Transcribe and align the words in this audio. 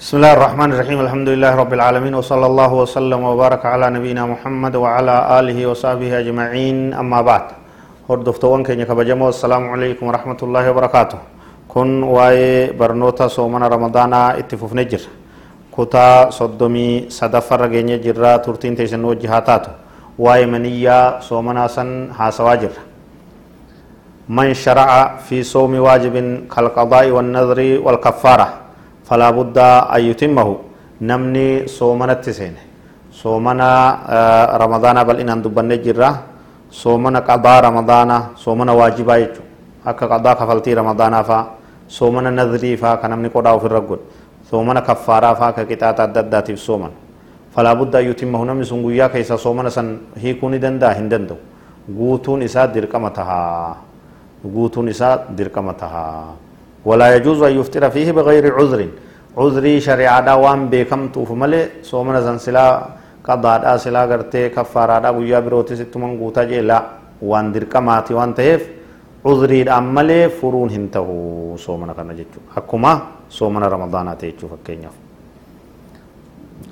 بسم 0.00 0.16
الله 0.16 0.32
الرحمن 0.32 0.68
الرحيم 0.72 0.98
الحمد 1.06 1.28
لله 1.28 1.52
رب 1.62 1.72
العالمين 1.76 2.14
وصلى 2.20 2.46
الله 2.50 2.70
وسلم 2.82 3.20
وبارك 3.20 3.62
على 3.68 3.86
نبينا 3.96 4.24
محمد 4.32 4.74
وعلى 4.80 5.16
آله 5.38 5.58
وصحبه 5.70 6.08
أجمعين 6.24 6.96
أما 6.96 7.20
بعد 7.20 7.44
هردفتوان 8.08 8.64
كي 8.64 8.80
كبجمو 8.80 9.28
السلام 9.28 9.64
عليكم 9.68 10.04
ورحمة 10.08 10.40
الله 10.46 10.64
وبركاته 10.72 11.18
كن 11.68 11.88
واي 12.16 12.72
برنوتا 12.80 13.28
صومنا 13.28 13.68
رمضان 13.68 14.12
اتفوف 14.40 14.72
نجر 14.80 15.02
كتا 15.76 16.32
صدومي 16.32 17.12
صدفر 17.18 17.60
رجيني 17.60 18.00
جرا 18.00 18.40
ترتين 18.44 18.72
تيسن 18.80 19.04
وجهاتاتو 19.04 19.72
واي 20.24 20.48
منيا 20.48 21.20
صومنا 21.28 21.68
سن 21.76 22.08
هاسواجر 22.18 22.72
من 24.36 24.48
شرع 24.64 24.88
في 25.28 25.44
صوم 25.44 25.72
واجب 25.76 26.14
كالقضاء 26.52 27.06
والنذر 27.14 27.60
والكفاره 27.84 28.48
فلا 29.10 29.28
بد 29.34 29.58
أن 29.90 30.00
يتمه. 30.06 30.48
نمني 31.02 31.66
صومنا 31.66 32.14
التسين 32.22 32.54
صومنا 33.10 33.70
رمضان 34.62 34.96
بل 35.02 35.16
إن 35.26 35.42
دبن 35.42 35.82
جرة 35.82 36.10
صومنا 36.70 37.26
قضاء 37.26 37.58
رمضان 37.66 38.10
صومنا 38.38 38.72
واجبا 38.80 39.14
يجو. 39.18 39.42
أكا 39.90 40.04
قضاء 40.06 40.34
كفلتي 40.38 40.70
رمضان 40.78 41.14
فا. 41.26 41.38
صومنا 41.90 42.30
نذري 42.30 42.78
فا 42.78 43.02
كنمني 43.02 43.28
قضاء 43.34 43.58
في 43.58 43.66
الرجل. 43.66 44.00
صومنا 44.46 44.80
كفارا 44.86 45.30
فا 45.34 45.46
ككتات 45.58 45.98
الددات 46.06 46.46
في 46.54 46.60
صومنا 46.68 46.94
فلا 47.50 47.72
بد 47.74 47.92
أن 47.98 48.04
يتمه. 48.14 48.40
نمني 48.46 48.64
سنقويا 48.70 49.06
كيسا 49.10 49.36
صومنا 49.36 49.74
سن 49.74 50.14
هيكوني 50.22 50.62
دندا 50.62 50.88
هندندو. 50.94 51.36
dirqama 51.90 53.10
tahaa 53.10 53.74
guutuun 54.44 54.86
isaa 54.88 55.26
dirqama 55.34 55.74
tahaa 55.74 56.36
ولا 56.84 57.16
يجوز 57.16 57.42
أن 57.42 57.52
يفطر 57.60 57.90
فيه 57.90 58.12
بغير 58.12 58.44
عذر. 58.58 58.80
عذري 59.38 59.80
شريعة 59.80 60.36
وان 60.36 60.60
بكم 60.72 61.08
توف 61.14 61.30
ملي. 61.32 61.82
صومنا 61.82 62.20
زنسلا 62.20 62.66
قضاء 63.24 63.76
سلا 63.76 64.04
غرتي 64.10 64.48
كفارة 64.48 65.10
ويا 65.10 65.40
بروتي 65.40 65.76
ستمن 65.76 66.18
قوتا 66.20 66.40
لا 66.40 66.78
وان 67.22 67.52
دركماتي 67.52 68.14
وان 68.14 68.34
تهف. 68.34 68.62
عذري 69.26 69.68
أمالي 69.68 70.28
فرون 70.28 70.70
هنته 70.70 71.08
صومنا 71.66 71.92
كنا 71.92 72.12
جيتشو. 72.16 72.40
أكما 72.56 72.92
صومنا 73.28 73.66
رمضان 73.68 74.18
تيجو 74.18 74.48
فكينيا 74.48 74.90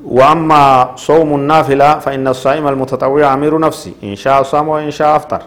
وأما 0.04 0.96
صوم 0.96 1.34
النافلة 1.34 1.98
فإن 1.98 2.28
الصائم 2.28 2.64
المتطوع 2.68 3.34
أمير 3.34 3.58
نفسي. 3.58 3.92
إن 4.04 4.16
شاء 4.16 4.42
صام 4.42 4.68
وإن 4.68 4.90
شاء 4.90 5.16
أفطر. 5.16 5.42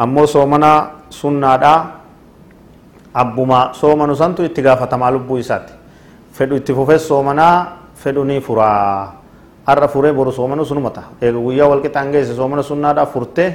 أما 0.00 0.24
صومنا 0.26 0.72
سنة 1.10 1.97
abbuma 3.14 3.72
soomanu 3.74 4.14
santu 4.16 4.44
itti 4.44 4.62
gaafatamaa 4.62 5.10
lubbuu 5.10 5.38
isaati 5.38 5.72
fedhu 6.32 6.56
itti 6.56 6.74
fufee 6.74 6.98
soomanaa 6.98 7.76
fedhu 7.94 8.24
ni 8.24 8.40
furaa 8.40 9.12
har'a 9.66 9.88
furee 9.88 10.12
boru 10.12 10.32
soomanu 10.32 10.64
sunuma 10.64 10.90
ta'a 10.90 11.16
eega 11.22 11.38
guyyaa 11.38 11.68
wal 11.68 11.80
qixaan 11.84 12.12
geesse 12.12 12.34
soomana 12.34 12.62
sunnaadhaa 12.62 13.06
furtee 13.06 13.50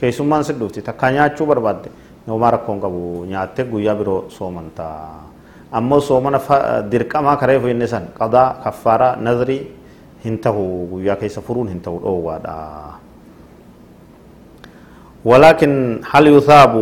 keessummaan 0.00 0.44
si 0.44 0.52
dhufti 0.52 0.82
takkaa 0.82 1.10
nyaachuu 1.12 1.46
barbaadde 1.46 1.90
noomaa 2.26 2.50
rakkoon 2.56 2.80
qabu 2.80 3.24
nyaattee 3.28 3.64
guyyaa 3.64 3.94
biroo 3.94 4.24
soomantaa 4.28 5.24
ammoo 5.72 6.00
soomana 6.00 6.40
dirqamaa 6.90 7.36
karee 7.36 7.60
inni 7.70 7.88
san 7.88 8.08
qadaa 8.18 8.60
kaffaaraa 8.64 9.16
nazrii 9.16 9.60
hin 10.24 10.38
tahu 10.38 10.86
guyyaa 10.92 11.16
keessa 11.16 11.40
furuun 11.40 11.68
hin 11.68 11.80
tahu 11.80 12.00
dhoowwaadha 12.04 12.56
ولكن 15.24 16.00
هل 16.10 16.24
يثاب 16.26 16.74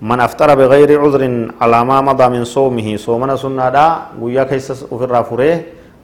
من 0.00 0.18
أفطر 0.20 0.48
بغير 0.60 0.90
عذر 1.02 1.22
على 1.60 1.78
ما 1.84 2.00
مضى 2.00 2.26
من 2.34 2.42
صومه 2.44 2.88
صومنا 2.96 3.36
سنة 3.36 3.68
دا 3.68 3.86
ويا 4.16 4.44
كيس 4.48 4.88
أفر 4.88 5.12
فره 5.28 5.54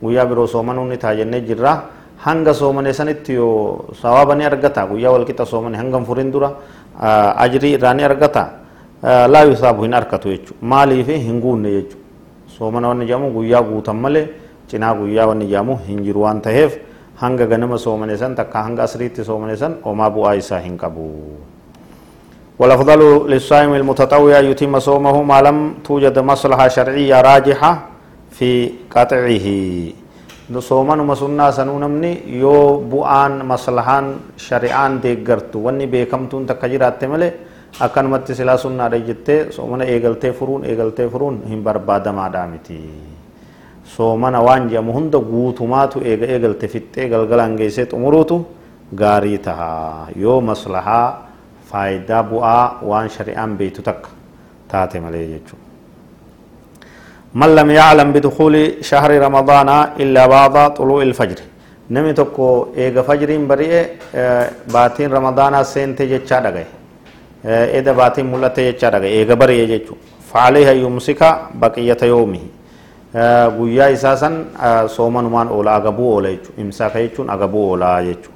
ويا 0.04 0.24
برو 0.28 0.44
صومنا 0.46 0.84
نتاجن 0.92 1.32
جرا 1.48 1.74
hanga 2.24 2.52
soomane 2.54 2.92
sanitti 2.96 3.32
yoo 3.36 3.92
sawaaba 4.02 4.34
ni 4.34 4.44
argata 4.44 4.86
guyyaa 4.88 5.12
walqixa 5.12 5.44
soomane 5.46 5.76
hangam 5.76 6.04
furin 6.08 6.32
dura 6.32 6.48
ajrii 7.44 7.76
irraa 7.76 7.94
ni 7.94 8.02
argata 8.08 8.44
laa 9.32 9.44
yusaabu 9.44 9.82
hin 9.84 9.94
arkatu 9.94 10.28
jechu 10.32 10.54
maaliif 10.60 11.06
hin 11.12 11.40
guunne 11.44 11.70
jechu 11.76 11.96
soomana 12.56 12.88
wanni 12.88 13.04
jedhamu 13.06 13.30
guyyaa 13.36 13.62
guutan 13.62 13.96
malee 14.04 14.26
cinaa 14.70 14.94
guyyaa 14.96 15.26
wanni 15.30 15.46
jedhamu 15.52 15.76
hin 15.88 16.00
jiru 16.06 16.22
waan 16.24 16.40
ta'eef 16.40 16.78
hanga 17.20 17.46
ganama 17.52 17.78
soomane 17.78 18.16
san 18.16 18.34
takka 18.34 18.62
hanga 18.64 18.82
asriitti 18.88 19.24
soomane 19.24 19.56
san 19.56 19.76
homaa 19.84 20.10
bu'aa 20.16 20.34
isaa 20.40 20.60
hin 20.64 20.76
qabu 20.80 21.04
والأفضل 22.58 23.00
للصائم 23.32 23.74
المتطوع 23.74 24.38
يتم 24.50 24.78
صومه 24.78 25.16
ما 25.22 25.38
لم 25.46 25.58
توجد 25.84 26.16
مصلحة 26.18 26.68
شرعية 26.68 27.20
راجحة 27.20 27.72
في 28.36 28.50
قطعه 28.94 29.46
صوما 30.70 30.94
مسنا 31.10 31.50
سنونمني 31.50 32.12
يو 32.40 32.80
بؤان 32.92 33.32
مصلحان 33.52 34.04
شرعان 34.46 34.92
ديگرتو 35.04 35.58
واني 35.64 35.86
بيكمتون 35.92 36.42
تكجرات 36.48 37.04
ملي 37.12 37.30
akkanumatti 37.76 38.32
silaa 38.34 38.56
sunnaadha 38.56 38.98
jettee 38.98 39.52
soomana 39.52 39.84
eegaltee 39.84 40.32
furuun 40.32 40.64
eegaltee 40.64 41.08
furuun 41.12 41.42
hin 41.48 41.60
barbaadamaadha 41.66 42.46
miti 42.52 42.78
soomana 43.84 44.40
waan 44.46 44.68
jedhamu 44.70 44.92
hunda 44.96 45.18
guutumaatu 45.18 46.00
eega 46.00 46.26
eegalte 46.34 46.68
fixxee 46.74 47.08
galgalaan 47.12 47.56
geessee 47.60 47.86
xumuruutu 47.90 48.38
gaarii 49.00 49.38
taha 49.38 50.08
yoo 50.16 50.40
maslahaa 50.40 51.25
faayidaa 51.76 52.22
bu'aa 52.32 52.64
waan 52.90 53.08
shari'aan 53.16 53.56
beeytu 53.60 53.82
takka 53.88 54.10
taate 54.72 54.98
malee 55.06 55.28
jechuudha. 55.34 55.64
من 57.40 57.50
لم 57.58 57.70
يعلم 57.70 58.08
بدخول 58.16 58.54
شهر 58.90 59.10
رمضان 59.26 59.68
إلا 60.02 60.22
بعد 60.34 60.74
طلوع 60.78 61.00
الفجر 61.02 61.38
نمي 61.94 62.12
تكو 62.12 62.66
إيغا 62.80 63.02
فجرين 63.08 63.42
بريء 63.50 63.74
باتين 64.74 65.08
رمضان 65.18 65.54
سنتي 65.72 66.04
جتشا 66.12 66.38
دغاي 66.46 66.66
إذا 67.78 67.92
باتين 67.92 68.26
ملتي 68.32 68.62
جتشا 68.72 68.88
دغاي 68.94 69.10
إيغا 69.18 69.34
بريء 69.40 69.62
جتشو 69.72 69.94
فعليها 70.32 70.72
يمسك 70.84 71.20
بقية 71.62 72.00
يومه 72.12 72.44
guyyaa 73.58 73.88
isaa 73.96 74.16
san 74.16 74.34
soomanumaan 74.94 75.48
oola 75.48 75.74
agabuu 75.78 76.08
oola 76.14 76.28
jechuudha 76.32 76.62
imsaaka 76.62 76.98
jechuun 77.04 77.30
agabuu 77.34 77.70
oola 77.70 77.90
jechuudha 78.08 78.35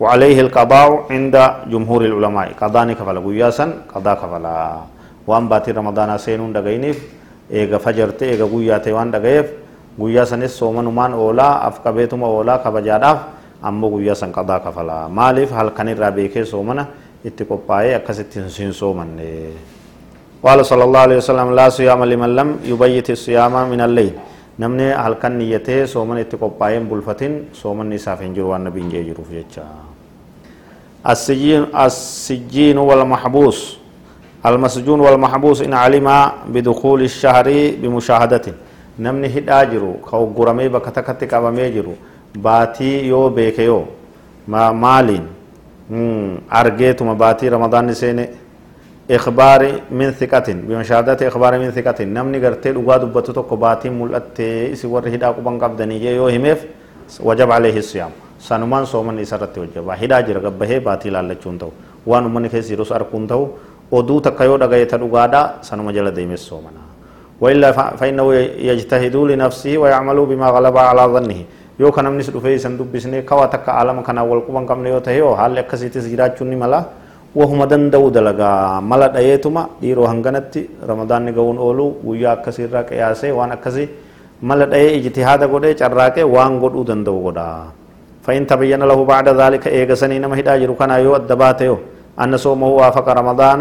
وعليه 0.00 0.40
القضاء 0.40 0.88
عند 1.10 1.36
جمهور 1.72 2.00
العلماء. 2.04 2.52
قضاء 2.60 2.92
كفلا 2.92 3.20
قياسا 3.20 3.66
قضاء 3.94 4.14
كفلا. 4.14 4.56
وان 5.26 5.48
باتي 5.48 5.70
رمضان 5.72 6.18
سينون 6.18 6.52
دغينيف 6.52 6.98
ايغا 7.52 7.78
فجرت 7.78 8.22
ايغا 8.22 8.46
قياتي 8.52 8.92
وان 8.92 9.10
دغيف 9.10 9.46
قياسا 10.00 10.36
السومن 10.36 10.84
مان 10.84 11.12
أولا 11.12 11.68
افقبيتم 11.68 12.20
أولا 12.22 12.56
كبجاداف 12.56 13.18
أمو 13.64 13.96
قياسا 13.96 14.26
قضاء 14.36 14.58
كفلا. 14.58 15.08
مالف 15.08 15.52
هل 15.52 15.68
كان 15.76 15.88
الرابيك 15.88 16.42
سومنا 16.42 16.86
اتقبائي 17.26 17.96
اكست 17.96 18.38
سين 18.46 18.72
سومن 18.72 19.08
قال 20.44 20.58
صلى 20.66 20.84
الله 20.84 21.00
عليه 21.00 21.16
وسلم 21.16 21.48
لا 21.58 21.66
صيام 21.68 22.04
لمن 22.04 22.30
لم 22.36 22.48
يبيت 22.70 23.10
الصيام 23.10 23.54
من 23.72 23.80
الليل. 23.80 24.14
namni 24.57 24.89
halkan 25.03 25.37
niyyatee 25.37 25.87
sooman 25.87 26.17
itti 26.23 26.37
qophaa'een 26.37 26.85
bulfatin 26.89 27.39
soomanni 27.61 27.95
isaaf 28.01 28.21
hin 28.21 28.33
jiru 28.35 28.49
waan 28.49 28.63
nabiin 28.69 28.91
jee 28.91 29.03
jiruuf 29.09 29.31
jecha 29.37 29.63
السجين 31.05 32.77
والمحبوس 32.77 33.77
المسجون 34.45 34.99
والمحبوس 34.99 35.61
إن 35.61 35.73
علم 35.73 36.07
بدخول 36.53 37.01
الشهر 37.01 37.47
بمشاهدة 37.81 38.45
نمني 38.99 39.27
هدا 39.37 39.63
جرو 39.63 39.93
كو 40.05 40.23
غرمي 40.37 40.67
بكتكت 40.69 41.33
قبمي 41.33 41.69
جرو 41.75 41.93
باتي 42.35 43.07
يو 43.09 43.29
بيك 43.29 43.59
يو 43.59 43.85
ما 44.47 44.71
مالين 44.71 45.25
أرجيتما 46.59 47.13
باتي 47.13 47.49
رمضان 47.49 47.93
سيني 47.93 48.25
إخبار 49.10 49.60
من 49.90 50.10
ثقة 50.10 50.48
بمشاهدة 50.66 51.28
إخبار 51.28 51.58
من 51.62 51.70
ثقة. 51.70 52.04
نمني 52.04 52.38
قرتي 52.42 52.72
لغا 52.74 52.96
دبتو 52.96 53.32
تكو 53.32 53.56
باتي 53.56 53.90
ملأت 53.90 54.40
إسي 54.74 54.86
ور 54.86 55.06
هدا 55.08 55.28
قبان 55.30 55.62
قبدني 55.62 56.02
يو 56.02 56.28
هميف 56.28 56.60
وجب 57.22 57.50
عليه 57.50 57.76
الصيام. 57.78 58.10
سنمان 58.42 58.84
صومن 58.84 59.18
إسرت 59.22 59.58
وجب 59.58 59.88
هدا 59.88 60.20
جر 60.26 60.38
قبه 60.46 60.78
باتي 60.78 61.10
لالچون 61.14 61.58
تو 61.58 61.70
وان 62.06 62.24
من 62.34 62.46
كيس 62.46 62.70
يرس 62.70 62.92
أركون 62.92 63.26
تو 63.26 63.48
takka 64.20 64.44
yoo 64.44 64.58
dhagayeeta 64.58 64.98
dhugaadha 64.98 65.62
sanuma 65.62 65.92
jala 65.92 66.10
deemes 66.10 66.42
soomana 66.42 66.82
وإلا 67.40 67.72
فإنه 67.72 68.34
يجتهد 68.70 69.16
لنفسه 69.16 69.78
ويعمل 69.78 70.26
بما 70.26 70.46
غلب 70.50 70.76
على 70.78 71.02
ظنه. 71.14 71.44
yoo 71.78 71.92
ka 71.92 72.02
namnis 72.02 72.30
dhufee 72.32 72.54
isan 72.56 72.76
dubbisnee 72.78 73.22
kawa 73.22 73.48
takka 73.48 73.76
alama 73.76 74.02
kana 74.02 74.24
wal 74.24 74.40
quban 74.40 74.66
qabne 74.66 74.88
yoo 74.88 75.00
tahe 75.00 75.18
yoo 75.18 75.34
haalli 75.36 75.60
akkasiitis 75.60 76.08
jiraachuun 76.08 76.48
wahuma 77.36 77.68
danda'u 77.72 78.10
dalagaa 78.16 78.80
mala 78.80 79.08
dhayeetuma 79.16 79.68
dhiiroo 79.80 80.08
hanganatti 80.12 80.66
ramadaanni 80.90 81.36
ga'uun 81.38 81.58
oolu 81.68 81.86
guyyaa 82.06 82.36
akkasiirraa 82.40 82.88
qiyaasee 82.90 83.32
waan 83.38 83.52
akkasii 83.56 83.88
mala 84.50 84.66
dhayee 84.72 84.96
ijtihaada 85.00 85.46
godhee 85.54 85.74
carraaqee 85.80 86.26
waan 86.36 86.56
godhuu 86.62 86.86
danda'u 86.92 87.20
godha 87.28 87.48
فإن 88.26 88.42
تبين 88.50 88.82
له 88.82 88.98
بعد 89.12 89.26
ذلك 89.38 89.64
إيغا 89.70 89.94
سنين 90.02 90.26
ما 90.26 90.34
هدا 90.34 90.58
جرو 90.58 90.74
كان 90.74 90.90
يو 90.98 91.14
الدبات 91.22 91.60
يو 91.62 91.78
أن 92.18 92.34
صومه 92.34 92.68
وافق 92.80 93.06
رمضان 93.20 93.60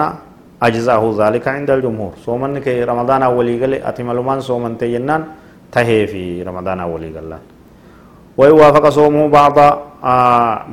أجزاه 0.67 1.03
ذلك 1.21 1.45
عند 1.55 1.69
الجمهور 1.69 2.13
صومن 2.25 2.57
كي 2.65 2.81
رمضان 2.91 3.21
ولي 3.37 3.55
قال 3.61 3.73
أتملمان 3.89 4.39
صومن 4.49 4.73
تينان 4.81 5.21
تهي 5.73 5.99
في 6.11 6.23
رمضان 6.49 6.79
ولي 6.81 7.09
قال 7.15 7.31
وإن 8.39 8.53
وافق 8.61 8.85
صومه 8.89 9.23
آه 9.37 9.69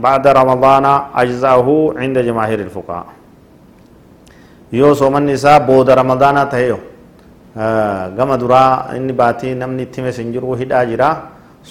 بعد 0.05 0.25
رمضان 0.41 0.85
أجزاه 1.23 1.67
عند 1.97 2.17
جماهير 2.19 2.61
الفقهاء 2.69 3.07
يو 4.73 4.95
صوم 4.95 5.15
النساء 5.17 5.59
بود 5.69 5.89
رمضان 5.91 6.37
تهيو 6.49 6.79
gama 8.17 8.37
duraa 8.41 8.97
inni 8.97 9.13
baatii 9.13 9.55
namni 9.55 9.83
itti 9.83 10.01
mesin 10.03 10.33
jiru 10.33 10.55
hidhaa 10.61 10.85
jira 10.91 11.09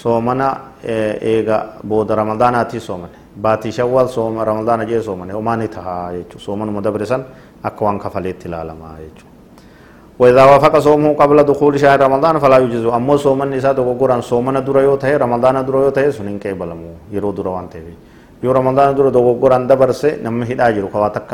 soomana 0.02 0.48
eega 0.86 1.58
booda 1.90 2.16
ramadaanaati 2.16 2.80
soomane 2.80 3.18
baatii 3.46 3.72
shawwal 3.78 4.08
sooma 4.08 4.46
ramadaana 4.46 4.86
jee 4.86 5.02
soomane 5.02 5.34
homaani 5.34 5.68
tahaa 5.68 6.14
jechu 6.18 6.40
soomanuma 6.40 6.82
dabre 6.82 7.06
san 7.06 7.24
akka 7.64 7.86
waan 7.86 8.00
kafaleetti 8.00 8.48
ilaalamaa 8.48 8.96
jechu 9.04 9.26
وإذا 10.22 10.44
وافق 10.52 10.74
صومه 10.88 11.10
قبل 11.22 11.38
دخول 11.52 11.74
شهر 11.84 11.98
رمضان 12.08 12.36
فلا 12.44 12.58
يجوز 12.64 12.86
أمو 12.98 13.18
صومن 13.26 13.54
إسا 13.58 13.72
دوغوران 13.80 14.22
صومن 14.32 14.56
درا 14.68 14.82
يو 14.88 14.96
تهي 15.02 15.16
رمضان 15.26 15.56
درا 15.68 15.80
يو 15.86 15.90
تهي 15.98 16.12
سنين 16.18 16.38
كي 16.44 16.54
بلمو 16.62 16.92
يرو 17.16 17.32
درا 17.38 17.50
وان 17.56 17.66
تهي 17.74 17.94
يو 18.44 18.50
رمضان 18.60 18.88
درا 18.98 19.10
دوغوران 19.18 19.64
دبر 19.70 19.92
سي 20.02 20.10
نم 20.26 20.38
هدا 20.50 20.66
جرو 20.76 20.88
خواتك 20.94 21.32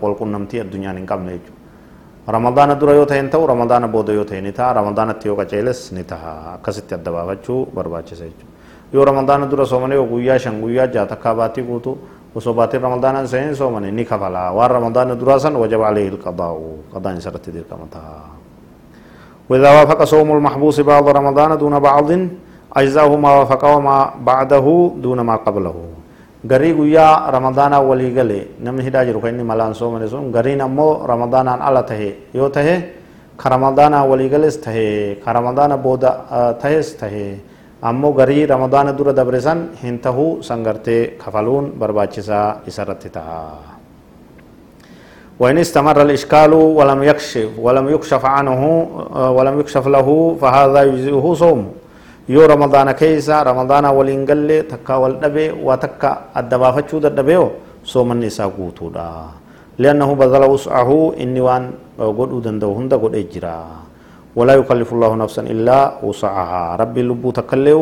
قول 0.00 0.12
كن 0.18 0.28
نمتي 0.34 0.56
الدنيا 0.66 0.92
نقام 0.92 1.22
نيجو 1.28 1.52
ramadaana 2.34 2.74
dura 2.74 2.92
yoo 2.98 3.06
ta'e 3.06 3.22
ta'u 3.30 3.46
ramadaana 3.46 3.86
booda 3.88 4.12
yoo 4.12 4.24
ta'e 4.24 4.40
ni 4.42 4.52
ta'a 4.58 4.72
ramadaanatti 4.78 5.28
yoo 5.28 5.36
qaceeles 5.40 5.92
ni 5.96 6.02
ta'a 6.10 6.30
akkasitti 6.56 6.94
adda 6.98 7.10
baafachuu 7.16 7.60
barbaachisa 7.76 8.24
jechuudha 8.24 8.54
yoo 8.94 9.04
ramadaana 9.04 9.46
dura 9.46 9.64
soomane 9.72 9.94
yoo 9.94 10.06
guyyaa 10.12 10.38
shan 10.44 10.60
guyyaa 10.60 10.88
ramadaana 12.36 13.26
seenin 13.26 13.54
soomane 13.54 13.90
ni 13.90 14.04
kafala 14.04 14.52
waan 14.52 14.70
ramadaana 14.70 15.14
duraa 15.16 15.38
san 15.38 15.56
wajaba 15.56 15.88
alayhi 15.88 16.08
ilqadaa'u 16.12 16.92
qadaan 16.94 17.16
isarratti 17.18 17.50
dirqama 17.52 17.86
ta'a 17.90 18.36
وإذا 19.46 19.70
وافق 19.70 20.04
صوم 20.04 20.26
المحبوس 20.32 20.80
بعض 20.80 21.08
رمضان 21.08 21.58
دون 21.58 21.78
بعض 21.78 22.08
أجزاه 22.76 23.10
ما 23.16 23.30
وافق 23.38 23.62
وما 23.76 23.98
بعده 24.26 24.66
دون 24.98 25.20
ما 25.22 25.36
قبله 25.36 25.74
garii 26.46 26.74
guyyaa 26.74 27.30
ramadaanaa 27.30 27.80
walii 27.80 28.10
gale 28.14 28.46
namni 28.62 28.82
hidhaa 28.86 29.04
jiru 29.04 29.20
kan 29.20 29.34
inni 29.34 29.42
malaan 29.42 29.74
soomane 29.74 30.06
sun 30.08 30.30
gariin 30.30 30.60
ammoo 30.60 31.02
ramadaanaan 31.06 31.62
ala 31.62 31.82
tahe 31.82 32.10
yoo 32.34 32.48
tahe 32.48 32.74
ka 33.36 33.48
ramadaanaa 33.50 34.04
walii 34.06 34.28
gales 34.28 34.60
tahe 34.60 35.16
ka 35.24 35.32
ramadaana 35.32 35.76
booda 35.76 36.10
tahes 36.62 36.94
tahe 37.00 37.40
ammoo 37.81 38.13
garii 38.13 38.45
ramadaana 38.45 38.93
dura 38.93 39.13
dabre 39.13 39.41
san 39.41 39.69
hin 39.81 39.99
tahuu 39.99 40.43
san 40.43 40.63
gartee 40.63 41.17
kafaluun 41.17 41.71
barbaachisaa 41.79 42.61
isarratti 42.67 43.09
taha 43.09 43.41
وإن 45.41 45.57
استمر 45.57 46.01
الإشكال 46.01 46.53
ولم 46.53 47.03
يكشف 47.03 47.49
ولم 47.57 47.89
يكشف 47.89 48.25
عنه 48.25 48.61
ولم 49.37 49.59
يكشف 49.59 49.87
له 49.87 50.07
فهذا 50.41 50.79
يجزئه 50.83 51.33
صومه 51.33 51.69
yoo 52.29 52.45
ramadaana 52.47 52.93
keeysa 52.93 53.43
ramadaana 53.43 53.89
waliin 53.91 54.25
galle 54.29 54.63
takka 54.69 54.99
wal 55.01 55.17
dhabe 55.17 55.51
waa 55.65 55.77
takka 55.81 56.29
adda 56.37 56.57
baafachuu 56.61 56.99
dadhabeo 57.01 57.51
soomanni 57.83 58.29
isaa 58.29 58.47
guutuudha 58.47 59.33
liannahu 59.81 60.15
badala 60.15 60.45
wus'ahu 60.45 61.17
inni 61.17 61.41
waan 61.41 61.73
godhuu 61.97 62.41
danda'u 62.45 62.77
ولا 64.36 64.54
يكلف 64.60 64.88
الله 64.92 65.12
نفسا 65.22 65.42
إلا 65.54 65.78
وسعها. 66.06 66.76
ربي 66.76 67.02
لبو 67.08 67.30
تكلو 67.38 67.78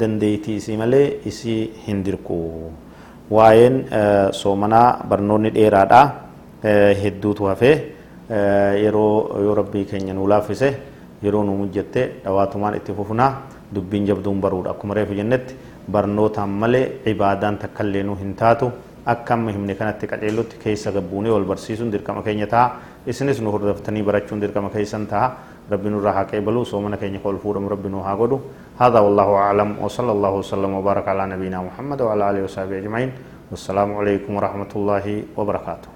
دنديتي 0.00 0.56
إسي 0.56 0.76
ملي 0.80 1.26
إسي 1.28 1.56
هندركو. 1.86 2.38
وين 3.30 3.74
سومنا 4.30 4.82
برنون 5.10 5.46
الإرادة 5.50 6.02
هدوت 7.02 7.38
وفي 7.46 7.72
يرو 8.86 9.06
يو 9.44 9.52
ربي 9.60 9.84
كن 9.90 10.08
ينولا 10.08 10.40
فيسه 10.46 10.74
yeroo 11.24 11.42
nu 11.48 11.52
mujjatte 11.56 12.00
dhawaatumaan 12.24 12.74
itti 12.76 12.92
fufnaa 12.92 13.30
dubbiin 13.74 14.04
jabduun 14.08 14.40
baruudha 14.40 14.70
akkuma 14.74 14.94
reefu 14.94 15.14
jennetti 15.16 15.56
barnootaan 15.92 16.50
malee 16.60 17.00
ibaadaan 17.12 17.56
takka 17.62 17.82
illee 17.84 18.02
nu 18.04 18.16
akka 19.06 19.34
amma 19.34 19.50
himne 19.52 19.74
kanatti 19.74 20.06
qaceellutti 20.06 20.56
keessa 20.62 20.92
gabbuunee 20.92 21.30
wal 21.30 21.44
barsiisuun 21.44 21.92
dirqama 21.92 22.22
keenya 22.22 22.46
ta'a. 22.46 22.70
Isinis 23.06 23.40
nu 23.40 23.50
hordoftanii 23.54 24.02
barachuun 24.02 24.40
dirqama 24.40 24.70
keessan 24.70 25.06
ta'a. 25.06 25.36
ربي 25.72 25.88
نور 25.88 26.08
ها 26.08 26.22
قبلوا 26.22 26.64
سومنا 26.64 26.96
كين 26.96 27.14
يقول 27.14 27.38
فورم 27.42 27.66
ربي 27.68 27.88
نور 27.88 28.02
هاغدو 28.06 28.40
هذا 28.78 28.98
والله 29.00 29.34
اعلم 29.34 29.78
وصلى 29.82 30.12
الله 30.12 30.30
وسلم 30.30 30.70
وبارك 30.74 31.08
على 31.08 31.26
نبينا 31.26 31.58
محمد 31.62 32.02
وعلى 32.02 32.30
اله 32.30 32.44
وصحبه 32.44 32.78
اجمعين 32.78 33.10
والسلام 33.50 33.94
عليكم 33.98 34.30
ورحمه 34.36 34.72
الله 34.76 35.22
وبركاته 35.36 35.95